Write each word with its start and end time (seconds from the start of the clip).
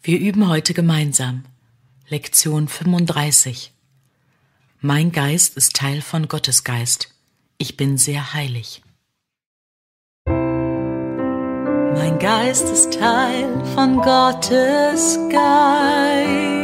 Wir 0.00 0.20
üben 0.20 0.48
heute 0.48 0.74
gemeinsam. 0.74 1.44
Lektion 2.08 2.68
35. 2.68 3.72
Mein 4.80 5.10
Geist 5.10 5.56
ist 5.56 5.74
Teil 5.74 6.02
von 6.02 6.28
Gottes 6.28 6.62
Geist. 6.62 7.12
Ich 7.58 7.76
bin 7.76 7.98
sehr 7.98 8.32
heilig. 8.32 8.82
Mein 10.26 12.18
Geist 12.20 12.64
ist 12.66 12.92
Teil 12.94 13.64
von 13.74 13.96
Gottes 13.96 15.18
Geist. 15.30 16.57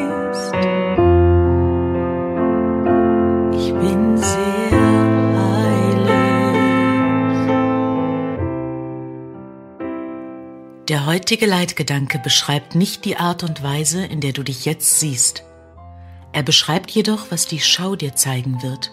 Heutige 11.15 11.47
Leitgedanke 11.47 12.19
beschreibt 12.19 12.75
nicht 12.75 13.05
die 13.05 13.17
Art 13.17 13.45
und 13.45 13.63
Weise, 13.63 14.05
in 14.05 14.21
der 14.21 14.33
du 14.33 14.43
dich 14.43 14.65
jetzt 14.65 14.99
siehst. 14.99 15.45
Er 16.33 16.43
beschreibt 16.43 16.91
jedoch, 16.91 17.31
was 17.31 17.47
die 17.47 17.61
Schau 17.61 17.95
dir 17.95 18.17
zeigen 18.17 18.65
wird. 18.65 18.91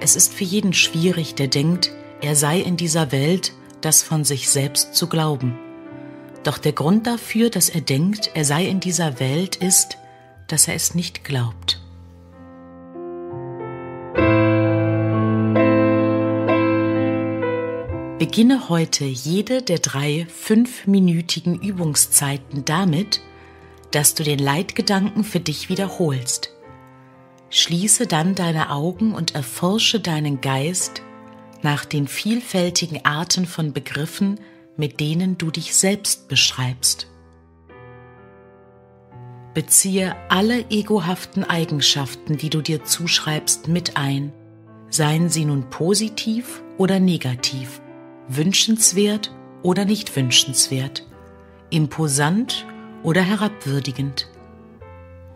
Es 0.00 0.14
ist 0.14 0.32
für 0.32 0.44
jeden 0.44 0.72
schwierig, 0.72 1.34
der 1.34 1.48
denkt, 1.48 1.90
er 2.20 2.36
sei 2.36 2.60
in 2.60 2.76
dieser 2.76 3.10
Welt, 3.10 3.54
das 3.80 4.04
von 4.04 4.22
sich 4.22 4.50
selbst 4.50 4.94
zu 4.94 5.08
glauben. 5.08 5.58
Doch 6.44 6.58
der 6.58 6.74
Grund 6.74 7.08
dafür, 7.08 7.50
dass 7.50 7.70
er 7.70 7.80
denkt, 7.80 8.30
er 8.34 8.44
sei 8.44 8.66
in 8.66 8.78
dieser 8.78 9.18
Welt, 9.18 9.56
ist, 9.56 9.98
dass 10.46 10.68
er 10.68 10.76
es 10.76 10.94
nicht 10.94 11.24
glaubt. 11.24 11.79
Beginne 18.30 18.68
heute 18.68 19.06
jede 19.06 19.60
der 19.60 19.80
drei 19.80 20.24
fünfminütigen 20.32 21.60
Übungszeiten 21.60 22.64
damit, 22.64 23.22
dass 23.90 24.14
du 24.14 24.22
den 24.22 24.38
Leitgedanken 24.38 25.24
für 25.24 25.40
dich 25.40 25.68
wiederholst. 25.68 26.50
Schließe 27.48 28.06
dann 28.06 28.36
deine 28.36 28.70
Augen 28.70 29.14
und 29.14 29.34
erforsche 29.34 29.98
deinen 29.98 30.40
Geist 30.40 31.02
nach 31.62 31.84
den 31.84 32.06
vielfältigen 32.06 33.04
Arten 33.04 33.46
von 33.46 33.72
Begriffen, 33.72 34.38
mit 34.76 35.00
denen 35.00 35.36
du 35.36 35.50
dich 35.50 35.74
selbst 35.74 36.28
beschreibst. 36.28 37.08
Beziehe 39.54 40.14
alle 40.28 40.70
egohaften 40.70 41.42
Eigenschaften, 41.42 42.36
die 42.36 42.48
du 42.48 42.60
dir 42.60 42.84
zuschreibst, 42.84 43.66
mit 43.66 43.96
ein, 43.96 44.32
seien 44.88 45.30
sie 45.30 45.44
nun 45.44 45.68
positiv 45.68 46.62
oder 46.78 47.00
negativ, 47.00 47.80
wünschenswert 48.36 49.32
oder 49.62 49.84
nicht 49.84 50.14
wünschenswert, 50.16 51.06
imposant 51.70 52.66
oder 53.02 53.22
herabwürdigend. 53.22 54.28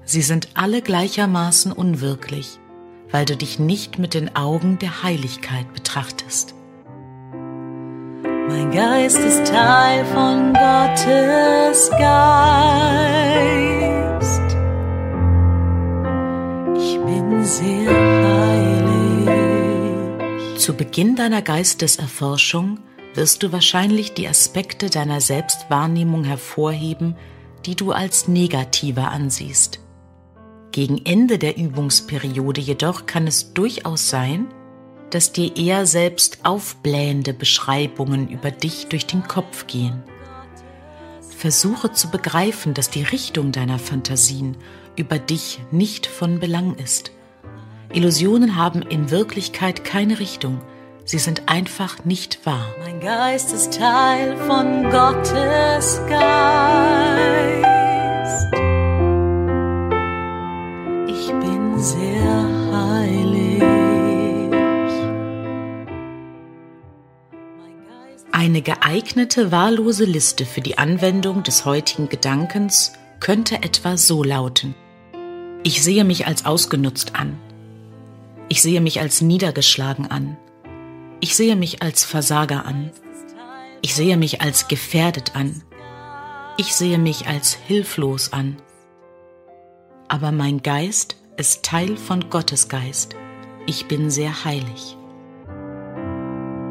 Sie 0.04 0.22
sind 0.22 0.48
alle 0.54 0.82
gleichermaßen 0.82 1.72
unwirklich 1.72 2.58
weil 3.14 3.24
du 3.24 3.36
dich 3.36 3.60
nicht 3.60 4.00
mit 4.00 4.12
den 4.12 4.34
Augen 4.34 4.80
der 4.80 5.04
Heiligkeit 5.04 5.72
betrachtest. 5.72 6.52
Mein 8.48 8.72
Geist 8.72 9.18
ist 9.18 9.46
Teil 9.46 10.04
von 10.06 10.52
Gottes 10.52 11.90
Geist. 11.90 14.03
Zu 20.74 20.78
Beginn 20.78 21.14
deiner 21.14 21.40
Geisteserforschung 21.40 22.80
wirst 23.14 23.44
du 23.44 23.52
wahrscheinlich 23.52 24.14
die 24.14 24.26
Aspekte 24.26 24.90
deiner 24.90 25.20
Selbstwahrnehmung 25.20 26.24
hervorheben, 26.24 27.14
die 27.64 27.76
du 27.76 27.92
als 27.92 28.26
negativer 28.26 29.12
ansiehst. 29.12 29.78
Gegen 30.72 31.06
Ende 31.06 31.38
der 31.38 31.56
Übungsperiode 31.56 32.60
jedoch 32.60 33.06
kann 33.06 33.28
es 33.28 33.54
durchaus 33.54 34.10
sein, 34.10 34.48
dass 35.10 35.30
dir 35.30 35.56
eher 35.56 35.86
selbst 35.86 36.38
aufblähende 36.42 37.34
Beschreibungen 37.34 38.28
über 38.28 38.50
dich 38.50 38.88
durch 38.88 39.06
den 39.06 39.28
Kopf 39.28 39.68
gehen. 39.68 40.02
Versuche 41.38 41.92
zu 41.92 42.10
begreifen, 42.10 42.74
dass 42.74 42.90
die 42.90 43.04
Richtung 43.04 43.52
deiner 43.52 43.78
Fantasien 43.78 44.56
über 44.96 45.20
dich 45.20 45.60
nicht 45.70 46.08
von 46.08 46.40
Belang 46.40 46.74
ist. 46.74 47.12
Illusionen 47.94 48.56
haben 48.56 48.82
in 48.82 49.10
Wirklichkeit 49.10 49.84
keine 49.84 50.18
Richtung, 50.18 50.60
sie 51.04 51.18
sind 51.18 51.42
einfach 51.46 52.04
nicht 52.04 52.44
wahr. 52.44 52.66
Mein 52.84 53.00
Geist 53.00 53.52
ist 53.52 53.78
Teil 53.78 54.36
von 54.46 54.90
Gottes 54.90 56.00
Geist. 56.08 57.64
sehr 61.84 62.48
heilig. 62.72 63.62
Eine 68.32 68.62
geeignete 68.62 69.52
wahllose 69.52 70.04
Liste 70.04 70.46
für 70.46 70.60
die 70.60 70.78
Anwendung 70.78 71.42
des 71.42 71.64
heutigen 71.64 72.08
Gedankens 72.08 72.92
könnte 73.20 73.56
etwa 73.56 73.96
so 73.96 74.22
lauten. 74.22 74.74
Ich 75.62 75.82
sehe 75.82 76.04
mich 76.04 76.26
als 76.26 76.46
ausgenutzt 76.46 77.14
an. 77.14 77.38
Ich 78.48 78.62
sehe 78.62 78.80
mich 78.80 79.00
als 79.00 79.20
niedergeschlagen 79.20 80.10
an. 80.10 80.36
Ich 81.20 81.36
sehe 81.36 81.56
mich 81.56 81.82
als 81.82 82.04
Versager 82.04 82.66
an. 82.66 82.90
Ich 83.80 83.94
sehe 83.94 84.16
mich 84.16 84.40
als 84.40 84.68
gefährdet 84.68 85.34
an. 85.34 85.62
Ich 86.56 86.74
sehe 86.74 86.98
mich 86.98 87.26
als 87.26 87.54
hilflos 87.54 88.32
an. 88.32 88.56
Aber 90.08 90.32
mein 90.32 90.62
Geist 90.62 91.16
ist 91.36 91.64
Teil 91.64 91.96
von 91.96 92.30
Gottes 92.30 92.68
Geist. 92.68 93.16
Ich 93.66 93.86
bin 93.86 94.10
sehr 94.10 94.44
heilig. 94.44 94.96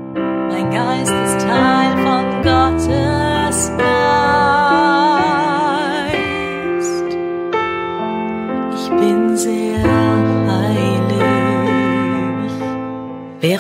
Mein 0.06 0.70
Geist 0.70 1.12
ist 1.12 1.42
Teil 1.42 1.92
von 1.98 2.44
Gottes 2.44 2.88
Geist. 2.88 4.03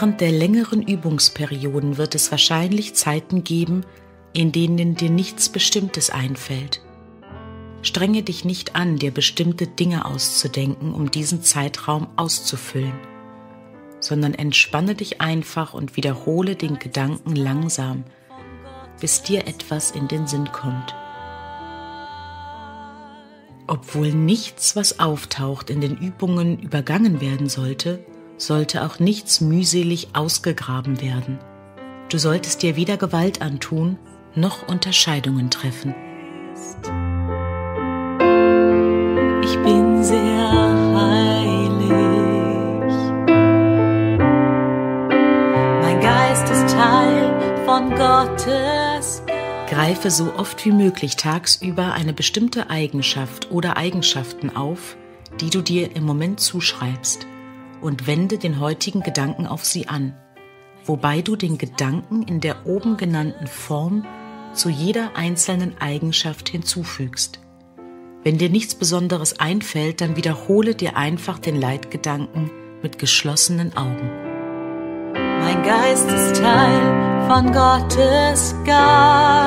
Während 0.03 0.19
der 0.19 0.33
längeren 0.33 0.81
Übungsperioden 0.81 1.97
wird 1.97 2.13
es 2.13 2.29
wahrscheinlich 2.29 2.93
Zeiten 2.93 3.45
geben, 3.45 3.85
in 4.33 4.51
denen 4.51 4.95
dir 4.95 5.09
nichts 5.09 5.47
Bestimmtes 5.47 6.09
einfällt 6.09 6.81
Strenge 7.83 8.21
dich 8.21 8.43
nicht 8.43 8.75
an, 8.75 8.97
dir 8.97 9.11
bestimmte 9.11 9.65
Dinge 9.65 10.03
auszudenken, 10.03 10.93
um 10.93 11.09
diesen 11.09 11.41
Zeitraum 11.41 12.07
auszufüllen, 12.17 12.99
sondern 14.01 14.33
entspanne 14.33 14.93
dich 14.95 15.21
einfach 15.21 15.73
und 15.73 15.95
wiederhole 15.95 16.57
den 16.57 16.79
Gedanken 16.79 17.37
langsam, 17.37 18.03
bis 18.99 19.21
dir 19.21 19.47
etwas 19.47 19.91
in 19.91 20.09
den 20.09 20.27
Sinn 20.27 20.51
kommt. 20.51 20.93
Obwohl 23.67 24.11
nichts, 24.13 24.75
was 24.75 24.99
auftaucht, 24.99 25.69
in 25.69 25.79
den 25.79 25.95
Übungen 25.95 26.59
übergangen 26.59 27.21
werden 27.21 27.47
sollte, 27.47 28.05
sollte 28.37 28.83
auch 28.83 28.99
nichts 28.99 29.41
mühselig 29.41 30.09
ausgegraben 30.13 31.01
werden. 31.01 31.39
Du 32.09 32.17
solltest 32.17 32.61
dir 32.61 32.75
weder 32.75 32.97
Gewalt 32.97 33.41
antun, 33.41 33.97
noch 34.35 34.67
Unterscheidungen 34.67 35.49
treffen. 35.49 35.95
ich 39.53 39.59
bin 39.59 40.03
sehr 40.03 40.49
heilig. 40.95 41.93
Mein 45.81 45.99
Geist 46.01 46.49
ist 46.49 46.73
Teil 46.73 47.65
von 47.65 47.89
Gottes. 47.91 49.21
Greife 49.69 50.09
so 50.11 50.33
oft 50.37 50.65
wie 50.65 50.71
möglich 50.71 51.17
tagsüber 51.17 51.93
eine 51.93 52.13
bestimmte 52.13 52.69
Eigenschaft 52.69 53.51
oder 53.51 53.77
Eigenschaften 53.77 54.55
auf, 54.55 54.97
die 55.39 55.49
du 55.49 55.61
dir 55.61 55.95
im 55.95 56.03
Moment 56.03 56.39
zuschreibst, 56.39 57.27
und 57.83 58.07
wende 58.07 58.37
den 58.37 58.59
heutigen 58.59 59.01
Gedanken 59.01 59.45
auf 59.45 59.65
sie 59.65 59.87
an, 59.87 60.15
wobei 60.85 61.21
du 61.21 61.35
den 61.35 61.57
Gedanken 61.57 62.23
in 62.23 62.39
der 62.39 62.65
oben 62.65 62.97
genannten 62.97 63.47
Form 63.47 64.05
zu 64.53 64.69
jeder 64.69 65.15
einzelnen 65.15 65.79
Eigenschaft 65.79 66.49
hinzufügst. 66.49 67.39
Wenn 68.23 68.37
dir 68.37 68.49
nichts 68.49 68.75
Besonderes 68.75 69.39
einfällt, 69.39 69.99
dann 69.99 70.15
wiederhole 70.15 70.75
dir 70.75 70.95
einfach 70.95 71.39
den 71.39 71.59
Leitgedanken 71.59 72.49
mit 72.81 72.97
geschlossenen 72.97 73.75
Augen. 73.75 74.09
Mein 75.13 75.61
Geist 75.63 76.09
ist 76.09 76.41
Teil 76.41 77.27
von 77.27 77.51
Gottes 77.51 78.55
Geist. 78.65 79.42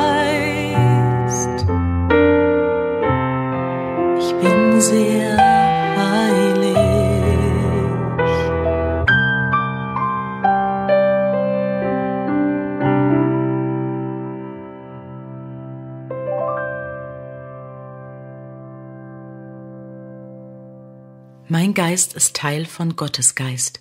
Mein 21.49 21.75
Geist 21.75 22.15
ist 22.15 22.35
Teil 22.35 22.67
von 22.67 22.97
Gottes 22.97 23.37
Geist. 23.37 23.81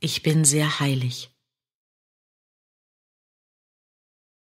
Ich 0.00 0.22
bin 0.22 0.46
sehr 0.46 0.80
heilig. 0.80 1.33